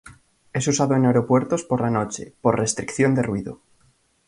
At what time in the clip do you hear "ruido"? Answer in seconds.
3.21-3.61